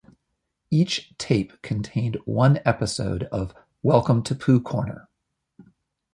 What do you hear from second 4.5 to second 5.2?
Corner".